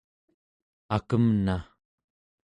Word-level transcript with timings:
akemna 0.95 1.57